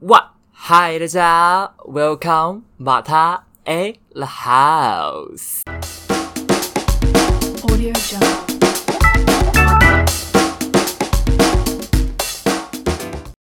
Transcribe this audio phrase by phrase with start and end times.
[0.00, 0.26] What？
[0.52, 5.62] 嗨，大家，Welcome 马塔 A the House。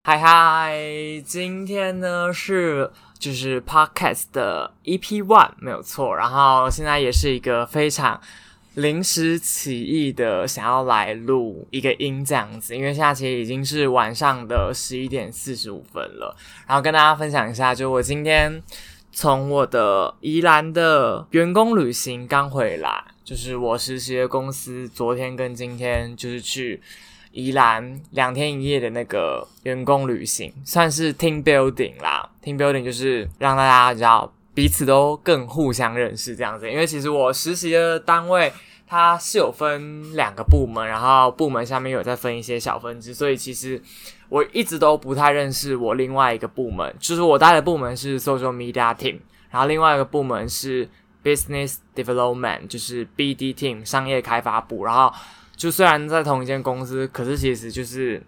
[0.03, 0.75] 嗨嗨，
[1.23, 8.19] 今天呢是就是 Podcast 的 EP One 没有错，然后现在也是一个非常
[8.77, 16.35] 临时起意的想要来录一个音这样子，因为现在其实已经是晚上的十一点四十五分了，
[16.67, 18.61] 然后跟大家分享一下，就我今天
[19.11, 26.81] 从我的宜兰的员工旅行刚回来，就是我实习的公司昨天跟今天就是去。
[27.33, 32.27] 宜兰两天一夜的那个员工旅行，算是 team building 啦。
[32.43, 36.67] team building 就是让大家知道彼此都更互相认识这样子。
[36.67, 38.51] 因为其实我实习的单位
[38.87, 43.79] 它是有分两个部门，然后部门下面有再分一些小分支，所以其实
[44.29, 49.19] 我一直都不太认识我另外一个部门，就是我待的部门是 social media team，
[49.51, 50.89] 然后另外一个部门是
[51.23, 55.13] business development，就是 BD team 商业开发部，然后。
[55.55, 58.21] 就虽然在同一间公司，可是其实就是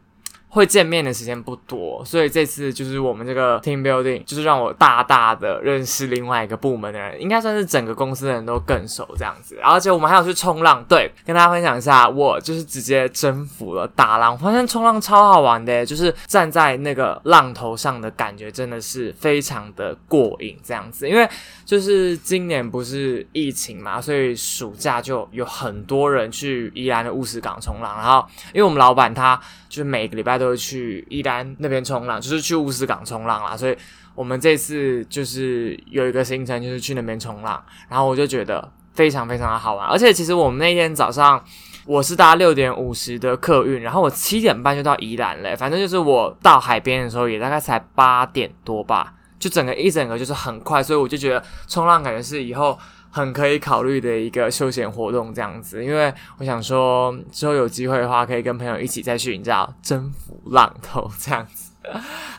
[0.50, 9.60] 会见面的时间不多，所以这次就是我们这个 team building，就是让我大大的认识另外一个部门的人，应该算是整个公司的人都更熟这样子。
[9.64, 21.08] 而且我们还有去冲浪，对，跟大家分享一下，我就是直接征服了大浪，发现冲浪超好玩的，就是站在那个浪头上的感觉真的是非常的过瘾这样子。
[21.08, 21.30] 因为
[21.64, 29.40] 就是今年不是疫情嘛，所以暑假就有很多人去宜兰的乌石港冲浪，然后因为我们老板他
[29.70, 33.78] 就是每个礼拜都会去宜兰那边冲浪，就是去乌石港冲浪啦，所以
[34.16, 41.42] 我们这次就是有一个行程就是去那边冲浪，然后我就觉得非常非常的好玩，而且其实我们那天早上
[41.86, 49.14] 我是搭六点五十的客运，然后我七点半就到宜兰了，反正就是我到海边的时候也大概才八点多吧。
[49.40, 52.78] 就整个一整个就是很快，所以我就觉得冲浪感觉是以后
[53.12, 55.84] 很可以考虑的一个休闲活动这样子。
[55.84, 61.72] 因为我想说之后有机会的话，可以跟朋友一起再去，你知道征服浪头这样子。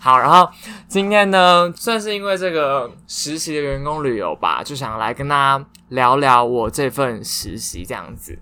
[0.01, 0.49] 好，然后
[0.87, 8.39] 今天呢，算是因为这个实习的员工旅游吧，就想来跟大家聊聊我这份实习这样子。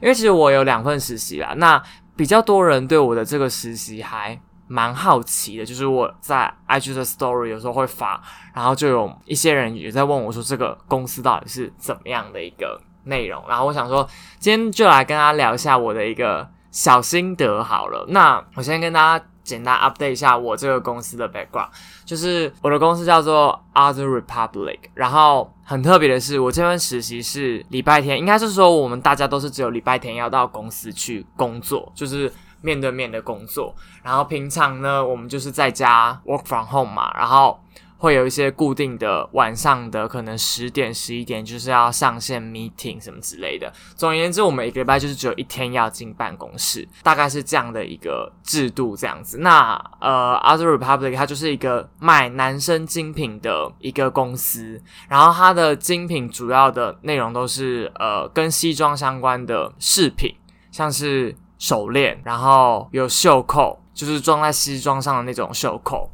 [0.00, 1.82] 因为其实我有两份实习啦，那
[2.16, 4.40] 比较多人对我的这个实习还。
[4.68, 8.22] 蛮好奇的，就是我在 IG 的 Story 有时候会发，
[8.54, 13.42] 然后就有一些人也在问我说，这个公司到底是怎么样的一个内容？
[13.48, 14.06] 然后我想说，
[14.38, 18.04] 今天就来跟大家聊一下我的一个小心得好了。
[18.08, 21.70] 那我先跟大家简单 update 一下我这个公司的 background，
[22.04, 32.30] 就是我的公司叫做 Other Republic，然后很特别的是，我这份实习是礼拜天，应该是说我们大家都是只有礼拜天要到公司去工作，就是。
[32.60, 37.58] 面对面的工作，然后平常呢，我们就是在家 work from home 嘛，然后
[37.98, 43.72] 会有一些固定的晚上的可能十点、十一点就是要上线 meeting 什么之类的。
[43.96, 49.38] 总而言之，我们一个礼拜就是只有一天要进办公室，大概是这样的一个制度这样子。
[49.38, 60.34] 那呃，Other Republic 它就是一个卖男生精品的一个公司，然后它的精品主要的内容都是呃跟西装相关的饰品，
[60.70, 61.34] 像是。
[61.58, 66.08] 手链，然后有袖扣，就是装在西装上的那种袖扣。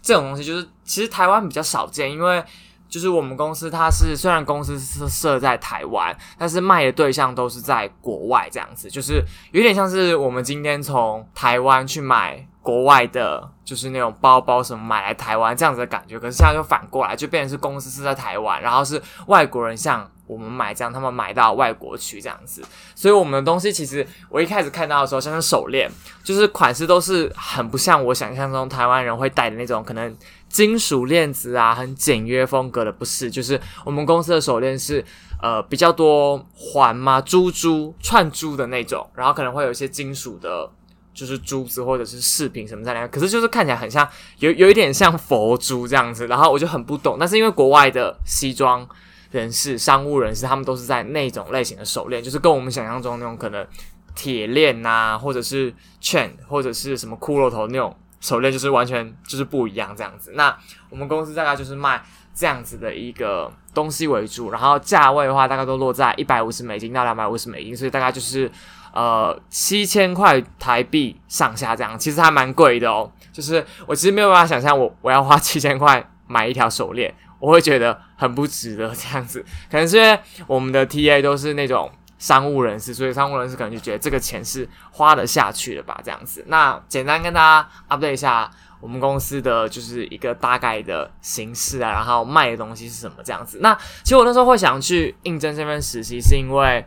[0.00, 2.42] 这种东西就是其实台湾比较少见，因为
[2.88, 9.20] 就是我们公司它是虽然公司是设在台湾，但是卖的对象都是在国外，这样子就是
[9.50, 16.18] 有点像是我们今天从台湾去买国外的，就是那种包包什么买来台湾这样子的感觉。
[16.20, 20.08] 可是现在就反过来，就变成是公司是在台湾，然后是外国人向。
[20.26, 22.62] 我们买这样，他们买到外国去这样子，
[22.94, 25.88] 所以我们的东西其实我一开始看到的时候，像是手链，
[26.24, 30.16] 就是款式都是很不像我想象中台湾人会戴的那种，可能
[30.48, 35.04] 金属链子啊，很简约风格的，不是，就是我们公司的手链是
[35.40, 40.68] 呃比较多环嘛，珠珠串珠的那种，然后可能会有一些金属的，
[41.14, 44.08] 就是珠子或者是饰品什么在里面，可是就是看起来很像
[44.38, 48.88] 有有一点像佛珠这样子，然后我就很不懂，但是因为国外的西装。
[49.30, 53.66] 人士、商务人士，他们都是在那种类型的手链，就是跟我们想象中那种可能
[54.14, 60.32] 铁链呐，或者是 chain，或者是什么骷髅头那种手链，就是完全就是不一样这样子。
[60.34, 60.56] 那
[60.88, 62.02] 我们公司大概就是卖
[62.34, 68.50] 这样子的一个东西为主，然后价位的话，大概都落在一百五十美金到两百五十美金，所以大概就是
[68.92, 73.10] 呃七千块台币上下这样，其实还蛮贵的哦。
[73.32, 77.14] 就是我其实没有办法想象，我我要花七千块买一条手链。
[77.38, 86.44] 我会觉得很不值得这样子， 可能是因为我们的 TA 都是那种商务人士，所以商务人士可能就觉得这个钱是花得下去的吧，这样子。
[86.48, 88.50] 那简单跟大家 update 一下
[88.80, 93.58] 我们公司的就是一个大概的形式啊，然后卖的东西是什么这样子。
[93.60, 96.86] 那其实我那时候会想去应征这份实习，是因为，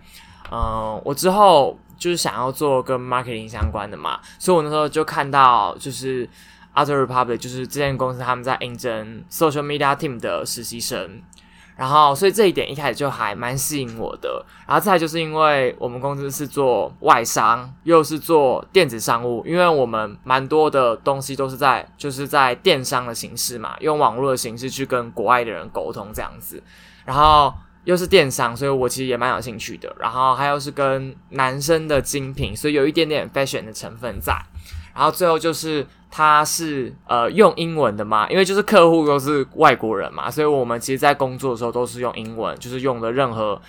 [0.52, 6.28] 嗯，我之后就是想要做跟 marketing 相关的嘛，所以我那时候就看到就是
[6.76, 11.22] Other Republic，就是这间公司他们在应征 social media team 的实习生。
[11.76, 14.46] 然后，所以这一点一开始就还蛮吸引我的。
[14.68, 26.62] 然后再就是因为我们公司是做外商，又是做电子商务，因为我们蛮多的东西都是在就是在电商的形式嘛，用网络的形式去跟国外的人沟通这样子。
[27.06, 27.54] 然后
[27.86, 29.96] 又是电商，所以我其实也蛮有兴趣的。
[29.98, 34.34] 然后还有是跟男生的精品，所以有一点点 fashion 的成分在。
[34.94, 35.88] 然后最后就是。
[36.12, 43.62] 他是呃用英文的嘛，因为就是客户都是外国人嘛，所以我们其实，在工作的时候都是用英文，就是用的任何，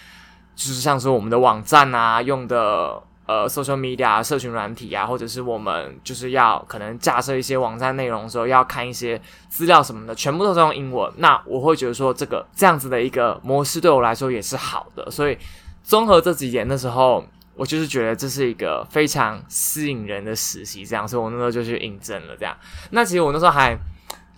[0.56, 11.12] 就是像是我们的网站啊，用的呃 social media 社群软体啊，或者是我们就是要可能架设一些网站内容的时候，要看一些资料什么的，全部都是用英文。
[11.18, 15.36] 那我会觉得说，这个这样子的一个模式对我来说也是好的，所以
[15.82, 17.22] 综合这几点的时候。
[17.54, 22.36] 我就是觉得这是一个非常吸引人的实习，这样，所以我那时候就去应征了。
[22.36, 22.56] 这样，
[22.90, 23.76] 那其实我那时候还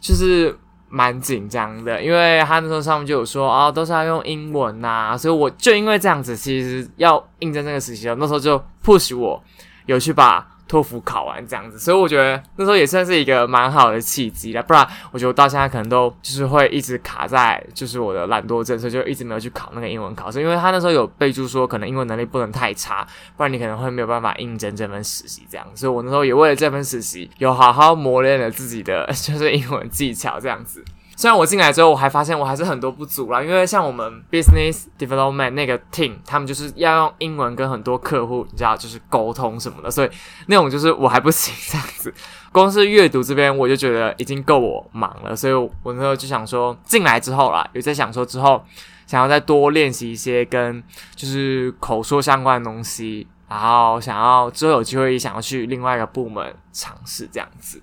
[0.01, 0.57] 就是
[0.89, 9.43] 蛮紧张的，因为他那时候上面就有说啊，都是要用英文呐，所以我就因为这样子，其实要应征这个实习，那时候就 push 我
[9.87, 10.49] 有去把。
[10.73, 14.63] 托福考完这样子，所以我觉得那时候也算是一个蛮好的契机了。
[14.63, 20.41] 不然，我觉得我到现在可能都就是会一直卡在就是我的懒惰症，所以就一直没有去考那个英文考试。
[20.41, 25.67] 因为他那时候有备注说，可能英文能力不能太差，不然你可能会没有办法应征这份实习这样。
[25.75, 30.83] 所以我那时候也为了这份实习，有好好磨练了自己的就是英文技巧这样子。
[31.23, 40.11] 虽然我进来之后，我还发现我还是很多不足啦，因为像我们 business development 那个 team，他们就是要用英文跟很多客户，你知道，就是沟通什么的，所以
[40.49, 42.13] 那种就是我还不行这样子。
[42.51, 48.61] 光是阅读这边，我就觉得已经够我忙了，所以我那时候就想说，进来之后啦，有在想说之后
[49.07, 50.83] 想要再多练习一些跟
[51.15, 57.81] 就是口说相关的东西，然后想要之后有机会也想要去另外一个部门尝试这样子。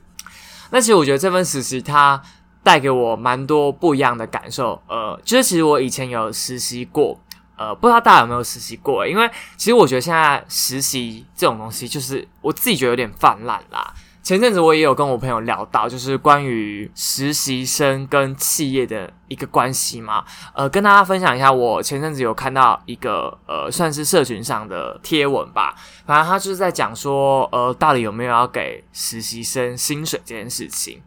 [0.72, 2.22] 那其实我觉得这份实习它。
[2.64, 7.20] 带给我蛮多不一样的感受，呃，就是其实我以前有实习过，
[7.58, 9.08] 呃，不知道大家有没有实习过？
[9.08, 13.94] 因为其实我觉得现在实习这种东西，就是我自己觉得有点泛滥啦。
[14.22, 20.24] 前阵子我也有跟我朋友聊到，就是关于实习生跟企业的一个关系嘛，
[20.54, 25.74] 呃，跟大家分享一下，我前阵子有看到一个呃，算是社群上的贴文吧，
[26.06, 31.02] 反正他就是在讲说，呃，到底有没有要给实习生薪水这件事情。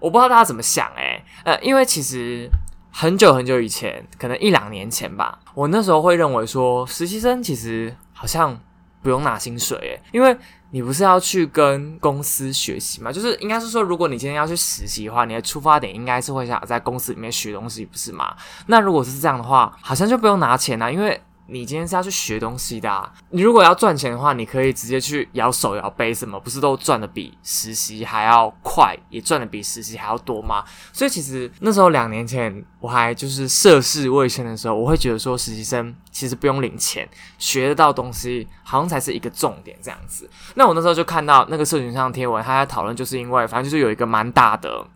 [0.00, 2.48] 我不知道大家怎么想诶，呃，因为其实
[2.90, 8.58] 很久很久以前，可能一两年前吧，我那时候会认为说，实习生其实好像
[9.02, 10.36] 不用拿薪水诶，因为
[10.70, 18.34] 你不是要去跟公司学习嘛，就是应该是说，如果你今天要去实习的话，你的出发点应该是会想在公司里面学东西，不是吗？
[18.66, 21.20] 那如果是这样的话，好像就不用拿钱啊，因为。
[21.50, 30.62] 你今天是要去学东西的，你如果要赚钱的话，你可以直接去摇手摇杯，什么不是都赚的比实习还要快，也赚的比实习还要多吗？
[30.92, 37.08] 所以其实那时候两年前我还就是涉世未深的时候，我会觉得说实习生其实不用领钱，
[37.38, 40.30] 学得到东西好像才是一个重点这样子。
[40.54, 44.86] 那我那时候就看到那个社群上贴文，他在讨论，就是因为反正就是有一个蛮大的。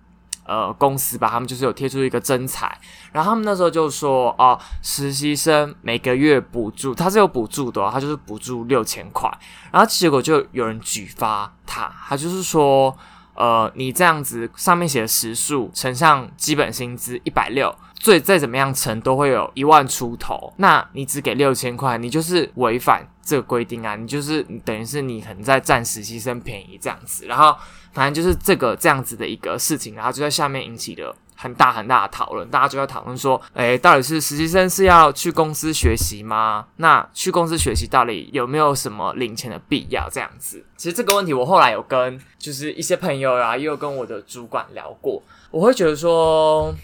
[0.46, 2.79] 呃，公司吧，他们就是有贴出一个真彩，
[3.13, 9.31] 然后他们那时候就说，哦，实习生每个月补助，他是有补助的，他就是补助六千块，
[9.72, 12.94] 然后结果就有人举发他，他就是说，
[13.34, 27.56] 呃，你这样子上面写的时数乘上基本薪资一百六，最再怎么样乘都会有一万出头，那你只给六千块，你就是违反这个规定啊，你就是等于是你可能在占实习生便宜这样子，然后。
[27.94, 32.48] 反正就是这个这样子的一个事情，然后就在下面引起了很大很大的讨论。
[32.51, 36.67] 大家就在讨论说，诶，到底是实习生是要去公司学习吗？
[36.77, 40.08] 那去公司学习到底有没有什么领钱的必要？
[40.10, 45.22] 这样子，其实这个问题我后来有跟就是一些朋友啊，也有跟我的主管聊过。
[45.53, 46.74] 我会觉得说，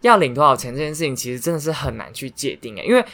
[0.00, 2.84] 要领多少钱这件事情，其实真的是很难去界定诶。
[2.84, 3.04] 因为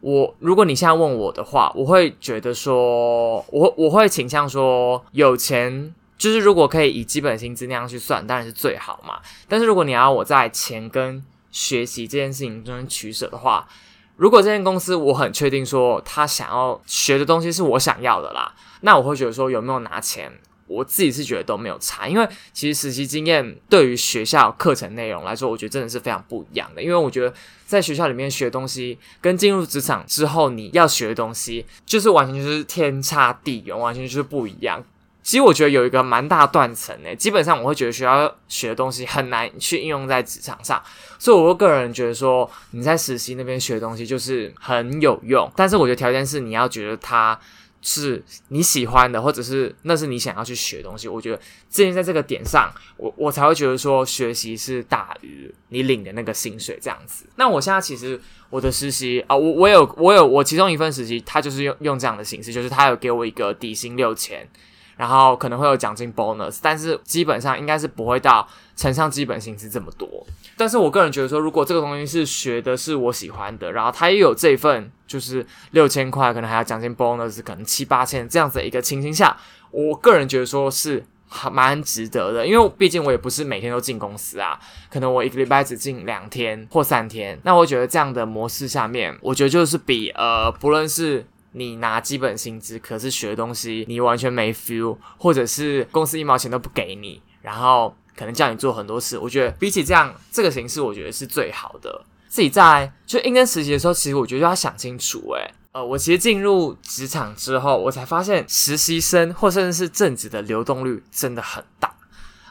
[0.00, 5.92] 我如果你现在问我的话，我会觉得说，我我会倾向说有钱。
[6.16, 9.20] 就是如果可以以基本薪资那样去算，当然是最好嘛。
[9.48, 13.68] 但是如果你要我在钱跟学习这件事情中间取舍的话，
[14.16, 20.32] 如果这间公司我很确定说他想要学的东西是我想要的啦，那我会觉得说有没有拿钱，
[20.68, 22.06] 我自己是觉得都没有差。
[22.06, 26.82] 因为其实实习经验对于学校课程内容来说，我觉得真的是非常不一样的。
[26.82, 27.34] 因为我觉得
[27.66, 34.84] 在学校里面学东西，跟进入职场之后你要学的东西，就是完全就是天差地远，完全就是不一样。
[35.24, 40.80] 其实我觉得有一个蛮大断层诶，基本上我会觉得学校学的东西很难去应用在职场上，
[41.18, 47.40] 所以我个人觉得说你在实习那边学东西就是很有用，但是我觉得条件是你要觉得它
[47.80, 51.08] 是你喜欢的，或者是那是你想要去学的东西。
[51.08, 51.40] 我觉得
[51.70, 57.24] 至于在这个点上，我我才会觉得说学习是大于你领的那个薪水这样子。
[57.36, 64.46] 那我现在其实我的实习啊，我我有我有我其中一份实习，他就是用用这样的形式，就是他有给我一个底薪六千。
[64.96, 68.46] 然后可能会有奖金 bonus，但是基本上应该是不会到
[68.76, 70.08] 乘上基本薪资这么多。
[70.56, 79.36] 但是我个人觉得说，如果这个东西是学的是我喜欢的，然后他也有这份就是六千块，可能还要奖金 bonus，可能七八千这样子的一个情形下，
[79.72, 84.56] 我个人觉得说是还蛮值得的，因为毕竟我也不是每天都进公司啊，
[84.88, 87.36] 可能我一个礼拜只进两天或三天。
[87.42, 91.26] 那我觉得这样的模式下面，我觉得就是比呃不论是。
[91.56, 99.16] 你拿基本薪资，可是学东西你完全没 feel，或者是公司一毛钱都不给你，然后可能叫你做很多事。
[99.16, 102.04] 我觉得比起这样，这个形式我觉得是最好的。
[102.26, 105.20] 自己在就应征实习的时候，其实我觉得要想清楚。
[105.34, 111.94] 诶，呃，我其实进入职场之后，我才发现实习生或甚至是正职的流动率真的很大。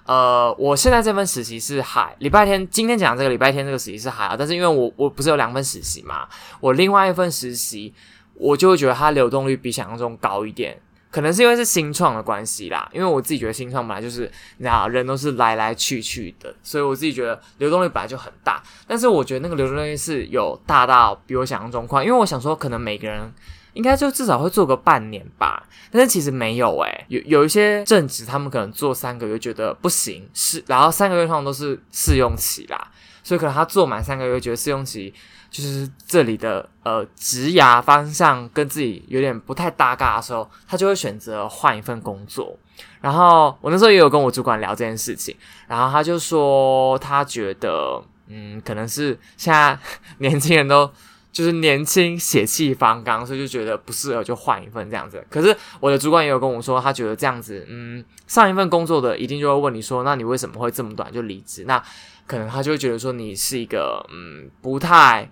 [0.05, 6.25] 呃，我现在这份实习是海礼拜天，今天讲这个礼拜天这个实习是海啊，但是因为我我不是有两份实习嘛，
[6.61, 7.93] 我另外一份实习。
[8.35, 10.77] 我就会觉得它流动率比想象中高一点，
[11.11, 12.89] 可能是因为是新创的关系啦。
[12.91, 14.21] 因为我自己觉得新创本来就是
[14.57, 18.61] 你知道人都是来来去去的，所以我自己觉得流动率本来就很大。
[18.87, 23.31] 但是我觉得那个流动率是有大到比我想象中快，因为我想说可能每个人
[23.73, 32.91] 应该就至少会做个半年吧，但是其实没有诶，有有一些正职他们可能做三个月觉得不行，是然后三个月通常都是试用期啦，
[33.23, 35.13] 所以可能他做满三个月觉得试用期。
[35.53, 42.57] 就是这里的呃职涯方向跟自己有点不太搭嘎的时候，他就会选择换一份工作。
[42.99, 45.35] 然后我那时候也有跟我主管聊这件事情，
[45.67, 49.77] 然后他就说他觉得嗯，可能是现在
[50.17, 50.91] 年轻人都
[51.31, 55.23] 就是年轻血气方刚，所以就觉得不适合就换一份这样子。
[55.29, 61.65] 可是我的主管也有跟我说，他觉得这样子嗯，上一份工作的一定就会问你说，那你为什么会这么短就离职？
[61.67, 61.79] 那
[62.25, 65.29] 可能他就会觉得说你是一个嗯不太。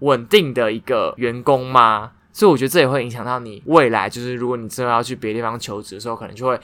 [0.00, 2.12] 稳定的一个员工吗？
[2.32, 6.58] 所以我觉得这也会影响到你未来，就是如果你真的要去别的地方求职的时候，可能就会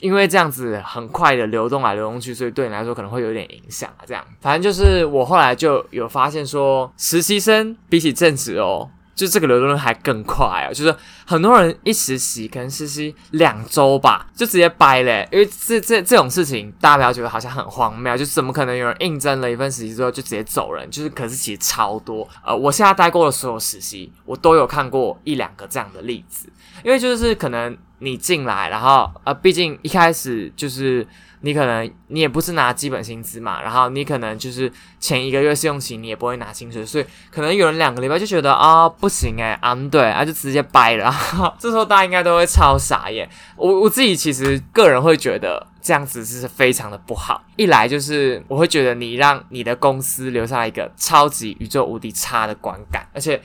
[0.00, 4.06] 因为这样子很快的流动来流动去，所以对你来说可能会有点影响啊。
[4.06, 8.88] 这样，反正就是我后来就有发现说，实习生比起正职哦。
[9.14, 10.72] 就这个流动率还更快啊！
[10.72, 10.94] 就是
[11.26, 15.28] 很多人一实习，可能实习两周吧，就直接掰嘞。
[15.30, 20.90] 因为这这这种事情，大家不要觉得好像很荒谬，就怎么可能有人应征了一份实习之后就直接走人？
[20.90, 22.26] 就是可是其实超多。
[22.44, 26.48] 呃，我现在待过的所有实习，我都有看过一两个这样的例子。
[26.82, 31.06] 因为就是可能你进来，然后呃，毕竟一开始就是。
[31.44, 41.12] 你可能你也不是拿基本薪资嘛，然后你可能就是前一个月试用期你也不会拿薪水，所以可能有人两个礼拜就觉得啊不行诶，嗯对，啊就直接掰了，
[41.58, 43.28] 这时候大家应该都会超傻耶。
[43.56, 53.42] 我我自己其实个人会觉得这样子是非常的不好，一来就是我会觉得你让你的公司留下一个超级宇宙无敌差的观感，而且。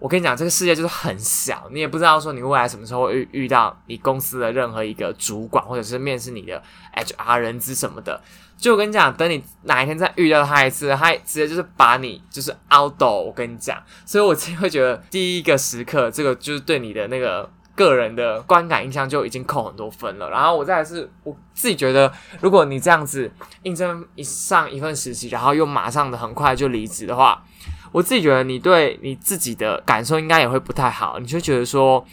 [0.00, 6.60] 我跟你讲，这个世界就是很小，你也不知道说你未来什么时候会遇遇到你公司的任何一个主管，或者是面试你的
[6.96, 8.18] HR 人资什么的。
[8.56, 13.02] 就我跟你讲，等你哪一天再遇到他一次，他直接就是把你就是 out。
[13.02, 20.30] 我跟你讲，所以我自己会觉得，第一个时刻，这个就是对你的那个个人的观感印象就已经扣很多分了。
[20.30, 23.30] 然后我再是我自己觉得，如果你这样子
[23.64, 27.44] 应征一上一份实习，然后又马上的很快就离职的话。
[27.92, 32.04] 我自己觉得，你对你自己的感受应该也会不太好，你就觉得说，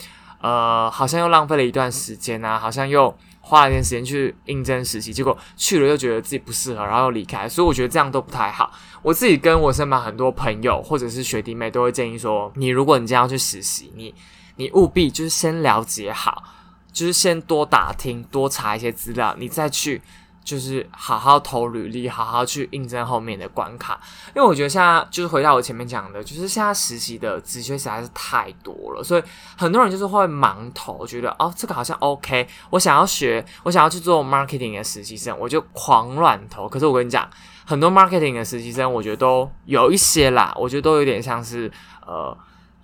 [0.41, 8.71] 呃，好像又浪费了一段时间啊，好像又花了一点时间去应征实习，结果去了又觉得自己不适合，然后又离开，所以我觉得这样都不太好。
[9.01, 14.13] 我自己跟我身旁很多朋友或者是学弟妹都会建议说，你如果你将要去实习，你
[14.55, 16.43] 你务必就是先了解好，
[16.91, 20.01] 就是先多打听、多查一些资料，你再去。
[20.47, 23.99] 就是好好投履历，好好去应征后面的关卡，
[24.33, 29.23] 因为我觉得现在就是回到我前面讲的，就是现在实习的职缺实在是太多了，所以
[29.57, 36.69] 很多人就是会盲投，觉得哦这个好像 OK，我想要学，我想要去做 marketing 的实习生，我就狂乱投。
[36.69, 37.29] 可是我跟你讲，
[37.65, 41.69] 很多 marketing 的实习生，我觉得都有一些啦，我觉得都有点像是
[42.05, 42.33] 呃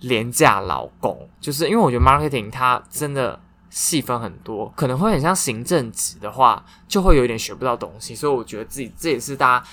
[0.00, 3.40] 廉价劳工，就是因为我觉得 marketing 它真的。
[3.74, 9.66] 细分很多，可能会很像行政职的话，就会有点学不到东西，所以我觉得自己这也是大家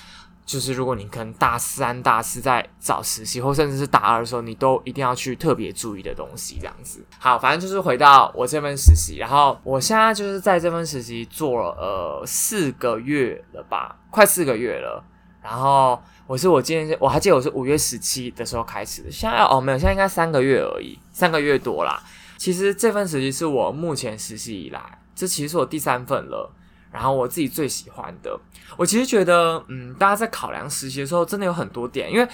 [0.44, 7.00] 就是如果你可能大三、大四在找实习，或甚至是大二的时候，你都一定要去特别注意的东西，这样子。
[7.16, 15.00] 好，反正就是回到我这份实习，然后我现在就是在这份实习做了呃四个月了吧，快四个月了。
[15.40, 22.02] 然后我是我今天我还记得我是五月十七的时候开始的，现在哦没有，现在应该三个月而已，三个月多啦。
[22.42, 26.52] 其实这份实习是我目前实习以来，这其实是我第三份了。
[26.90, 28.36] 然后我自己最喜欢的，
[28.76, 32.28] 我其实觉得，嗯，大家在考量实习的时候，真的有很多点，因为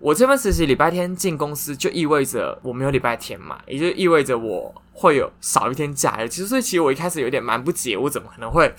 [0.00, 6.28] 我这份实习礼拜天进公司，就意味着我没有礼拜天嘛，也就意味着我会有少一天假日。
[6.28, 8.74] 其实，所以其实我一开始有点蛮不解，我怎么可能会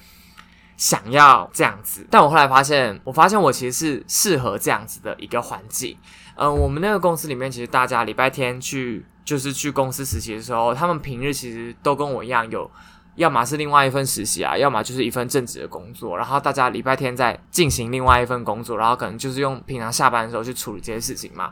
[0.75, 2.05] 想要这样子？
[2.11, 5.97] 但我后来发现，我发现我其实是适合这样子的一个环境。
[6.35, 12.69] 嗯，我们那个公司里面，其实大家礼拜天去就是去公司实习的时候，他们平日其实都跟我一样有。
[13.15, 21.49] 要么是另外一份实习啊，要么就是一份正职的工作，然后大家礼拜天再进行另外一份工作，然后可能就是用平常下班的时候去处理这些事情嘛。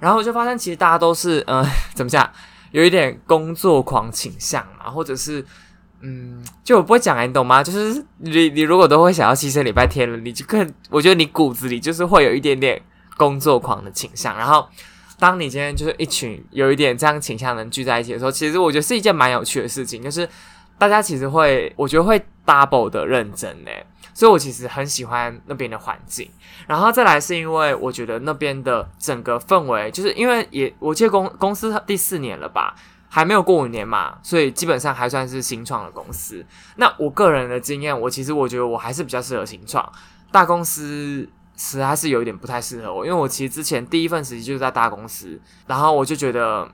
[0.00, 1.64] 然后我就发现，其实大家都是，呃，
[1.94, 2.28] 怎么讲，
[2.72, 5.46] 有一点工作狂倾向嘛，或者是，
[6.00, 7.62] 嗯，就我不会讲，你懂吗？
[7.62, 12.82] 就是你你如果都会想要牺牲礼拜天了，你就更，我觉得你骨子里就是会有一点点
[13.16, 14.36] 工作狂的倾向。
[14.36, 14.66] 然后，
[15.18, 20.28] 当你今天就是一群有一点这样倾向的人聚在一起的时候，其实我觉得是一件蛮有趣的事情，就是。
[20.76, 23.70] 大家其实会，我觉得会 double 的认真呢，
[24.12, 26.28] 所以我其实很喜欢那边的环境。
[26.66, 32.74] 然后再来是因为我觉得那边的整个氛围，就是因为也我记得公公司第四年了吧，
[33.08, 36.44] 还没有过五年嘛，所以基本上还算是新创的公司。
[36.74, 39.90] 那我个人的经验，我其实我觉得我还是比较适合新创，
[40.32, 46.68] 大公司实在是有一点不太适合我，因为我其实之前第一份实习就是在大公司，然后我就觉得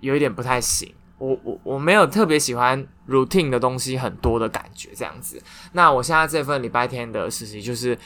[0.00, 0.92] 有一点不太行。
[1.18, 5.40] 我我我没有特别喜欢 routine 的东西很多的感觉这样子。
[5.72, 7.96] 那我现在这份礼拜天的实习就是，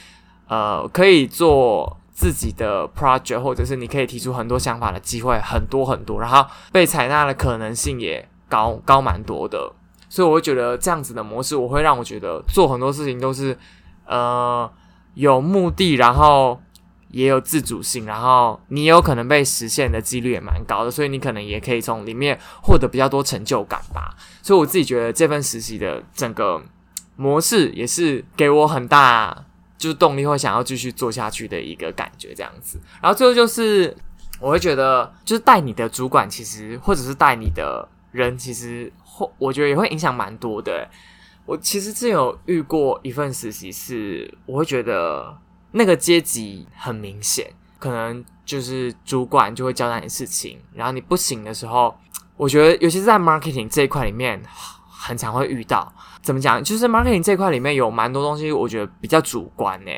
[0.47, 9.71] 呃，可以做自己的 project，或者是你可以提出很多想法的机会很多很多，然后被采纳的可能性也高高蛮多的。
[10.07, 13.57] 所以我会觉得这样子的模式，我会让我觉得做很多事情都是
[14.05, 14.71] 呃
[15.17, 16.61] 有目的，然后。
[17.09, 24.13] 也有自主性，然后你有可能被实现的几率也蛮高的，所以你可能也可以从里面获得比较多成就感吧。
[24.43, 26.61] 所以我自己觉得这份实习的整个
[27.15, 29.45] 模式也是给我很大
[29.77, 32.77] 就是动力，会想要继续做下去的一个感觉，这样子。
[33.01, 33.95] 然后最后就是
[34.41, 40.85] 我会觉得，就是带你的主管其实或者是带你的人，其实或我觉得也会影响蛮多的。
[41.47, 45.35] 我其实之前有遇过一份实习，是我会觉得。
[45.71, 47.45] 那个阶级很明显，
[47.77, 51.93] 可能就是主管就会交代你事情，然后你不行的时候，
[52.37, 54.41] 我觉得尤其是在 marketing 这一块里面，
[54.89, 55.93] 很常会遇到。
[56.21, 56.63] 怎么讲？
[56.63, 59.91] 就是 marketing 这一块里面有蛮多东西，我觉得比较主观呢。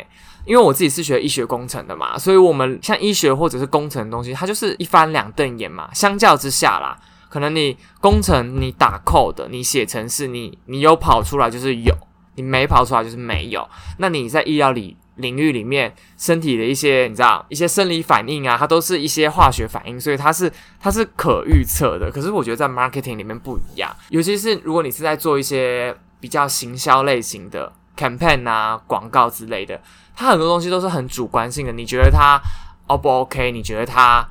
[0.44, 5.88] 因为我自己是学医学工程的嘛，所以我们像医学或者是工程的东西，它就是一翻两瞪眼嘛。
[5.94, 11.96] 相较之下啦，可能你工程你打 code，你写程式，你你有跑出来就是有，
[12.36, 13.66] 你没跑出来就是没有。
[14.00, 14.98] 那你在医疗里。
[15.20, 22.10] 领域里面，身体的一些你知道一些生理反应啊，它都是一些化学反应，所以它是它是可预测的。
[22.10, 29.82] 可是我觉得在 marketing 里面不一样，尤其是如果你是在做一些比较行销类型的 campaign 啊、广告之类的，
[30.16, 31.74] 它很多东西都是很主观性的。
[31.74, 32.40] 你觉得它
[32.88, 33.52] O 不 OK？
[33.52, 34.26] 你觉得它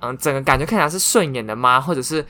[0.00, 1.80] 嗯，整个感觉看起来是顺眼的吗？
[1.80, 2.22] 或者是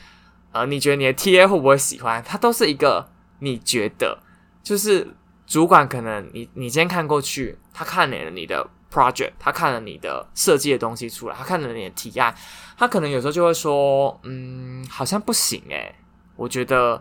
[0.54, 2.22] 呃，你觉得你的 TA 会不会喜欢？
[2.26, 3.06] 它都是一个
[3.40, 4.18] 你觉得
[4.62, 5.14] 就是。
[5.46, 12.34] 主管可能你你今天看过去，他看了你的 project，他看了你的设计的东西出来，他看了你的提案，
[12.78, 15.94] 他可能有时候就会说，嗯，好像不行诶，
[16.34, 17.00] 我觉得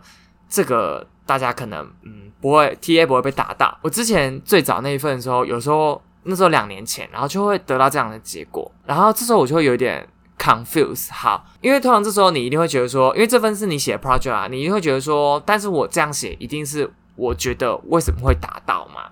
[0.50, 3.80] 这个大家可能嗯不会 TA 不会被打到。
[3.82, 10.06] 我之前最早那一份的时候，有时候那时候两年前，然后就会得到这样的结果，然后这时候我就会有点
[10.38, 11.12] confuse。
[11.12, 16.92] 好，因为通常这时候你一定会觉得说，因为这份是你写的 project 啊，你一定会觉得说，但是我这样写一定是。
[17.16, 19.04] 我觉得为什么会达到嘛？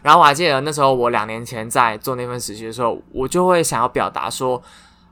[0.00, 4.62] 然后我还记得那时候我两年前在做那份实习的时候，我就会想要表达说，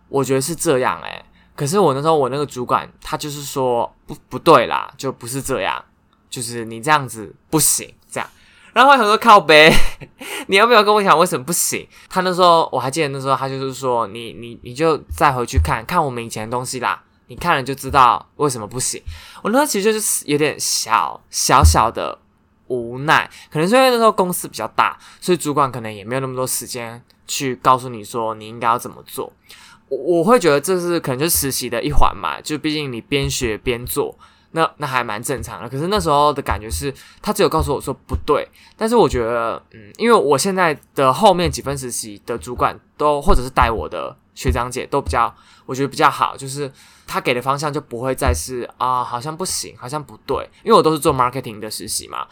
[0.08, 1.24] 我觉得是这样诶。
[1.56, 5.84] 可是我那时候我那个主管他就是说不不对啦，就不是这样，
[6.30, 8.30] 就是你这样子不行这样。
[8.76, 9.72] 然后很多靠背，
[10.48, 11.88] 你要不要跟我讲为什么不行？
[12.10, 19.02] 他那时候我还记得那时候他就是说，你你你就再回去看看我们以前的东西啦，你看了就知道为什么不行。
[19.42, 22.18] 我那时候其实就是有点小小小的。
[22.68, 29.32] 无奈，可能是因为那时候公司比较大，所以主管可能也没有那么多时间去告诉你说你应该要怎么做。
[29.88, 34.18] 我我会觉得这是可能就是实习的一环嘛，就毕竟你边学边做，
[34.52, 35.68] 那那还蛮正常的。
[35.68, 38.48] 可是那时候的感觉是，他只有告诉我说不对。
[38.76, 46.70] 但是我觉得，嗯，因为我现在的后面几份实习的主管都，或者是带我的学长姐都比较，我觉得比较好，就是
[47.06, 50.48] 他给的方向就不会再是啊，好像不行，好像不对。
[50.62, 52.26] 因为我都是做 marketing 的实习嘛。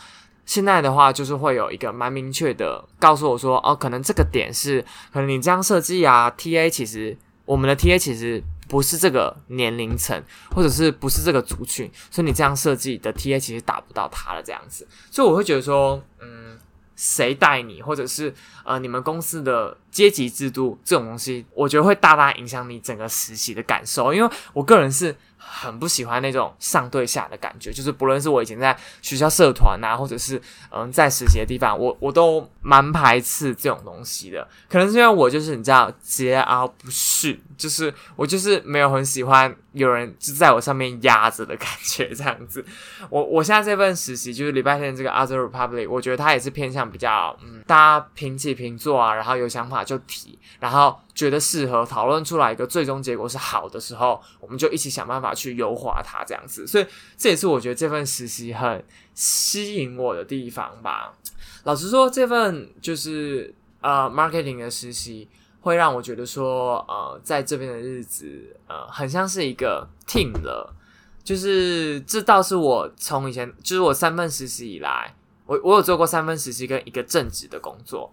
[0.46, 16.59] 现在的话，就是会有一个蛮明确的告诉我说，哦，可能这个点是，可能你这样设计啊，TA 其实我们的 TA 其实不是这个年龄层，或者是不是这个族群，所以你这样设计的 TA 其实打不到他了这样子，所以我会觉得说，嗯，
[16.96, 25.16] 谁带你，或者是呃你们公司的阶级制度这种东西，我觉得会大大影响你整个实习的感受，因为我个人是。
[25.46, 34.46] 很不喜欢那种上对下的感觉，就是不论是我以前在学校社团啊，或者是嗯在实习的地方，我我都蛮排斥这种东西的。
[34.68, 42.64] 可能是因为我就是你知道桀骜不驯，就是我就是没有很喜欢有人就在我上面压着的感觉这样子。
[43.11, 50.98] 我 我现在这份实习就是礼拜天这个 Other Republic，我觉得它也是偏向比较嗯大家平起平坐啊，然后有想法就提，然后。
[51.14, 56.66] 觉得适合讨论出来一个最终结果是好的时候，我们就一起想办法去优化它，这样子。
[56.66, 61.14] 所以这也是我觉得这份实习很吸引我的地方吧。
[61.62, 65.29] 老实说，这份就是呃 marketing 的实习，
[65.61, 70.74] 会让我觉得说，呃，在这边的日子，呃，很像是一个 team 了。
[71.22, 75.14] 就是这倒是我从以前，就是我三份实习以来，
[75.46, 78.12] 我我有做过三份实习跟一个正职的工作。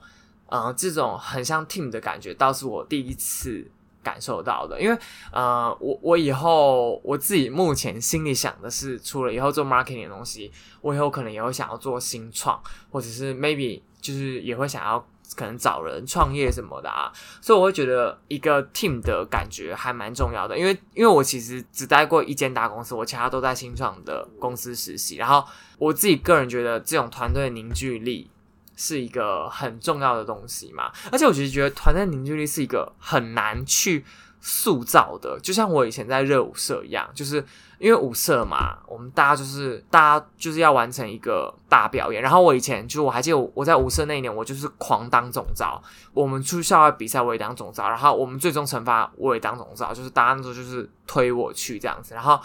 [0.51, 3.65] 嗯，这种很像 team 的感觉，倒是我第一次
[4.03, 4.81] 感受到的。
[4.81, 4.97] 因为，
[5.31, 14.99] 呃，我我以后我自己目前心里想的是，除了以后做 marketing 的东西，我以后可能也会想要做新创，或者是 maybe 就是也会想要
[15.37, 17.09] 可能找人创业什么的啊。
[17.39, 20.59] 所以我会觉得一个 team 的感觉还蛮重要的。
[20.59, 25.15] 因为，因为我其实只待过一间大公司，我其他都在新创的公司实习。
[25.15, 25.45] 然后
[25.77, 28.29] 我自己个人觉得，这种团队凝聚力。
[28.75, 34.03] 是一个很重要的东西嘛，而且我其实觉得团队凝聚力是一个很难去
[34.39, 37.43] 塑造的，就像我以前在热舞社一样，就是
[37.77, 42.21] 因为舞社嘛，我们大家就是大家就是要完成一个大表演。
[42.21, 45.79] 然后我以前就我还记得我在舞社那一年，我就是狂当总招，
[46.13, 52.39] 我们出校外比赛我也当总招，然后我们最终惩罚我也当总招，就是大家那时候就是推我去这样子，然后。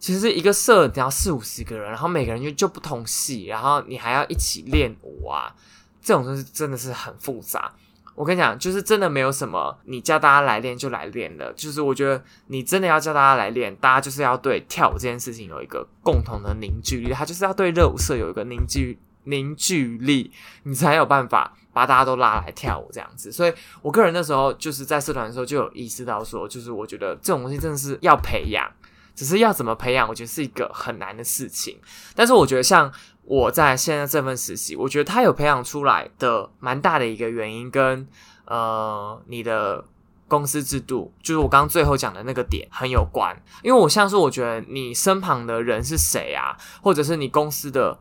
[0.00, 5.54] 其实一个社你要四五十个人，然后每个人就就不同戏，然后你还要一起练舞啊，
[6.02, 7.70] 这种东西真的是很复杂。
[8.14, 20.32] 我跟你讲，就是真的没有什么你叫大家来练就来练的，就是我觉得你真的要叫大家来练，大家就是要对跳舞这件事情有一个共同的凝聚力，他就是要对热舞社有一个凝聚凝聚力，
[20.64, 23.30] 你才有办法把大家都拉来跳舞这样子。
[23.30, 28.70] 所以我个人那时候就是在社团的时候就有意识到说，就是我觉得这种东西真的是要培养。
[29.20, 31.78] 只是要怎么培养，我觉得是一个很难的事情。
[32.14, 32.90] 但是我觉得，像
[33.24, 38.08] 我在现在这份实习，我觉得他有培养出来的蛮大的一个原因，跟
[38.46, 39.84] 呃你的
[40.26, 43.36] 公司制度，就是我刚刚最后讲的那个点很有关。
[43.62, 47.98] 因为我像是我觉得你身旁的人是谁啊，或者是你公司的。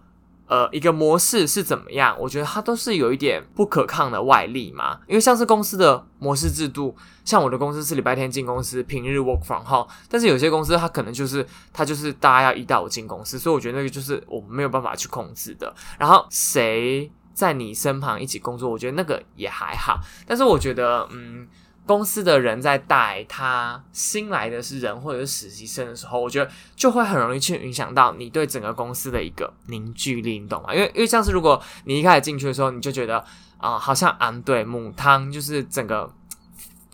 [0.50, 2.16] 呃，一个模式是怎么样？
[2.20, 5.00] 我觉得它都是有一点不可抗的外力嘛。
[5.08, 9.88] 因为像是公司的模式制度，像我的公司是礼拜天进公司，平日 work from home。
[10.10, 15.72] 但是有些公司它可能就是它就是大家要一到五进公司，所以我觉得那个就是我没有办法去控制的。
[16.00, 20.00] 然后谁在你身旁一起工作，我觉得那个也还好。
[20.26, 21.48] 但是我觉得，嗯。
[21.90, 30.72] 公司的人在带他新来的是人或者是实习生的时候，我觉得就会很容易去影响到你对整个公司的一个凝聚力，你懂吗？
[30.72, 33.26] 因为因为像是如果你一开始进去的时候，你就觉得
[33.58, 36.08] 啊，好像安对母汤就是整个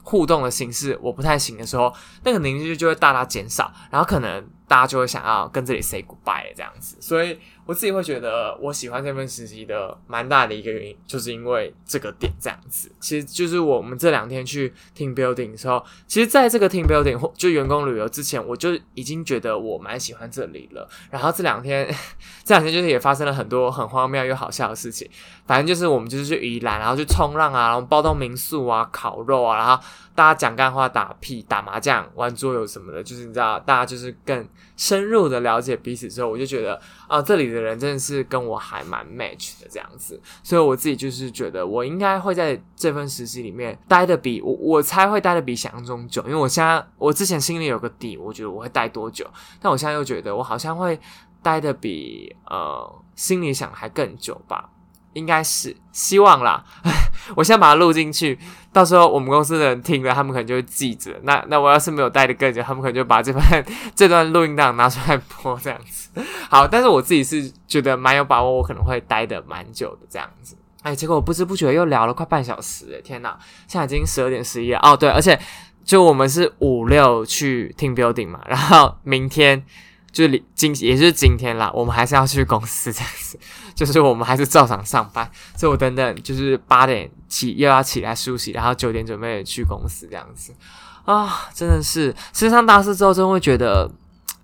[0.02, 7.38] 互动的形式我不太行的时候，那个凝聚力就会大大减少，然后可能大家就会想要跟这里 say goodbye 这样子，所以。
[7.66, 12.92] 我自己会觉得，我喜欢这份实习的蛮大的一个原因，就是因为这个点这样子。
[13.00, 20.88] 其实就是我们这两天去 team building 的时候，其实在这个 team building 或就员工旅游之前，我就已经觉得我蛮喜欢这里了。
[21.10, 21.88] 然后这两天，
[22.46, 25.10] 这两天就是也发生了很多很荒谬又好笑的事情。
[25.48, 34.48] 反正就是我们就是去宜兰，然后去冲浪啊，然后包栋民宿啊，烤肉啊，然后大家讲干话、打屁、打麻将、玩桌游什么的，就是你知道，大家就是更
[34.78, 37.55] 深入的了解彼此之后，我就觉得啊，这里。
[37.56, 49.26] 的人真的是跟我还蛮 match 的这样子，所以我自己就是觉得我应该会在这份实习里面待的比我我猜会待的比想象中久，因为我现在我之前心里有个底，我觉得我会待多久，
[49.62, 51.00] 但我现在又觉得我好像会
[51.42, 54.70] 待的比呃心里想还更久吧，
[55.16, 56.64] 应该是希望啦。
[57.36, 58.38] 我先把它录进去，
[58.72, 61.12] 到时候我们公司的人听了，他们可能就会记着。
[61.24, 66.22] 那那我要是没有带的更久，他们可能就把这段 这段录音档拿出来播这样子。
[66.50, 70.56] 好，但是我自己是觉得蛮有把握，我可能会待的蛮久的这样子。
[70.84, 73.36] 哎，结果不知不觉又聊了快半小时，哎，天哪！
[73.68, 74.80] 现在已经十二点十一了。
[74.84, 75.40] 哦，对，而且
[75.84, 79.66] 就我们是五六去听 building 嘛，然后明天
[80.12, 83.40] 就今也是今天啦，我们还是要去公司这样子，
[83.76, 85.30] 就是我们还是照常上班。
[85.56, 90.52] 所以我等等就是八点起又要起来梳洗，然后九点准备去公司这样子
[91.04, 93.92] 啊，真的是升上大四之后，真会觉得。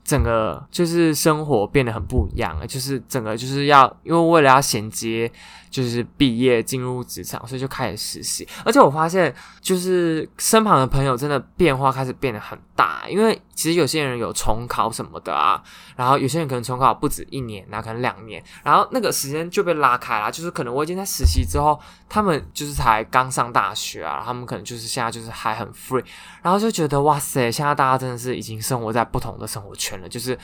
[0.03, 5.31] 整个就是生活变得很不一样了，就是整个就是要，因为为了要衔接。
[5.71, 8.47] 就是毕业进入职场，所以就开始实习。
[8.65, 13.07] 而且我发现，就是身旁的朋友真的变化开始变得很大。
[13.09, 15.63] 因为其实有些人有重考什么的啊，
[15.95, 20.29] 然后有些人可能重考不止一年，那可能两年，然后那个时间就被拉开了。
[20.29, 21.79] 就是可能我已经在实习之后，
[22.09, 26.03] 他们就是才刚上大学啊，他们可能就是现在就是还很 free，
[26.43, 30.09] 然后就觉得哇塞，现在大家真的是已经生活在不同的生活圈了。
[30.09, 30.37] 就是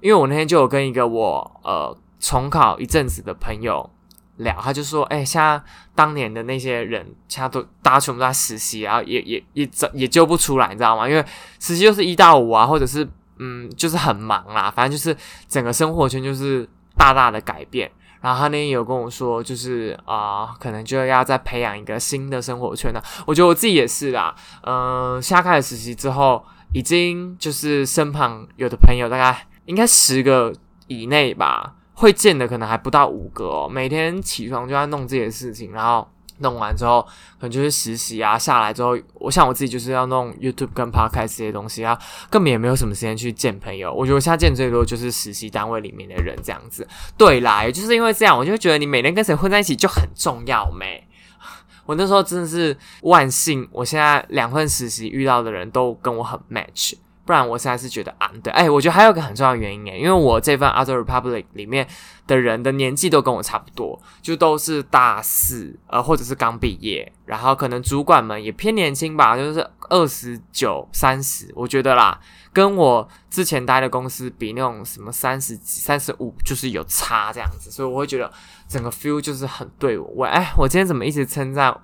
[0.00, 3.90] 因为我那天就有跟一个我呃重考一阵子的朋友。
[4.38, 5.60] 聊，他就说：“哎，现在
[5.94, 11.08] 当年的那些人，现在都大家全部都在实习，然后也也也也救不出来，你知道吗？
[11.08, 11.24] 因为
[11.60, 15.16] 实习就是一到五啊，或者是嗯，就是很忙啦，反正就是
[15.48, 17.90] 整个生活圈就是大大的改变。
[18.20, 23.02] 然后他那天有跟我说，就是啊，可能就要再培养一个新的生活圈了。
[23.26, 30.52] 我觉得我自己也是啦，嗯，现在开始实习之后，已经就是身旁有的朋友大概应该十个
[30.88, 36.08] 以内吧。”会见的可能还不到五个哦，每天起床就要弄这些事情，然后
[36.38, 37.02] 弄完之后
[37.40, 41.98] 可能就是实习啊，下来之后，我想我自己就是要弄 YouTube 跟 Podcast 这些东西啊，
[42.30, 43.92] 根本也没有什么时间去见朋友。
[43.92, 46.86] 我觉得我现在见最多就是实习单位里面的人这样子。
[47.16, 51.04] 对啦，也就是因为这样，我就觉得你每天跟谁混在一起就很重要没？
[51.84, 56.94] 我那时候真的是万幸，我现在两份实习遇到的人都跟我很 match。
[57.28, 61.86] 不然我现在是觉得啊，对，哎，我觉得还有个很重要的原因诶，因为我这份 Other Republic 里面
[62.26, 72.18] 的人的年纪都跟我差不多，就都是大四，呃，或者是刚毕业，然后可能主管们也偏年轻吧，就是二十九、三十，我觉得啦，
[72.50, 78.32] 跟我之前待的公司比，那种什么三十几、三十五，就是有差这样子，所以我会觉得
[78.66, 80.10] 整个 feel 就是很对我。
[80.16, 81.78] 我哎，我今天怎么一直称赞？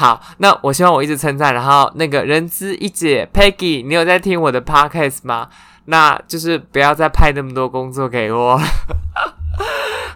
[0.00, 5.50] 好，那我希望我一直称赞，然后那个人资一姐 Peggy，你有在听我的 podcast 吗？
[5.84, 8.58] 那就是不要再派那么多工作给我。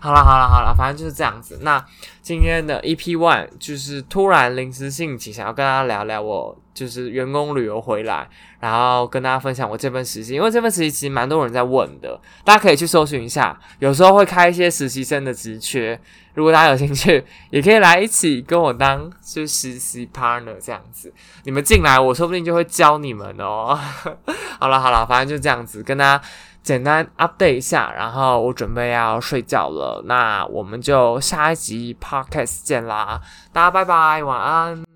[0.05, 1.61] 好了好了好了，反正就是这样子。
[1.63, 1.83] 那
[2.21, 8.29] 今天的 EP One 就是突然临时兴起，想要跟大家聊聊我就是员工旅游回来，
[8.61, 15.99] 然后跟大家分享我这份实习，因为这份实习其实蛮多人在问的，大家可以去搜寻一下，有时候会开一些实习生的职缺。
[16.35, 21.11] 如果大家有兴趣，也可以来一起跟我当就实习 partner 这样子。
[21.45, 23.81] 你们进来，我说不定就会教你们哦。
[24.61, 26.25] 好了好了，反正就这样子，跟大家
[26.65, 27.93] 简单 update 一下。
[27.93, 33.21] 然后我准备要睡觉了，那我们就下一集 podcast 见啦，
[33.53, 34.94] 大家拜拜，晚安。